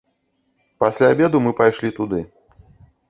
Пасля 0.83 1.09
абеду 1.15 1.41
мы 1.49 1.53
пайшлі 1.59 1.93
туды. 1.99 2.27